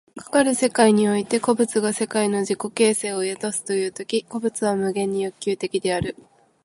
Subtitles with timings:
[0.15, 6.15] かかる世界において個物が世界の自己形成を宿すという時、個物は無限に欲求的である。